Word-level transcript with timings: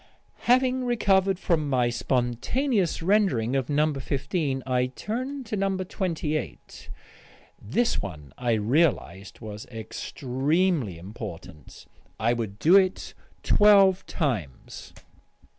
Having 0.49 0.85
recovered 0.85 1.37
from 1.37 1.69
my 1.69 1.91
spontaneous 1.91 3.03
rendering 3.03 3.55
of 3.55 3.69
No. 3.69 3.93
15 3.93 4.63
I 4.65 4.87
turned 4.87 5.45
to 5.45 5.55
No. 5.55 5.77
28. 5.77 6.89
This 7.61 8.01
one, 8.01 8.33
I 8.35 8.53
realised, 8.53 9.41
was 9.41 9.67
extremely 9.67 10.97
important. 10.97 11.85
I 12.19 12.33
would 12.33 12.57
do 12.57 12.75
it 12.75 13.13
twelve 13.43 14.03
times. 14.07 14.91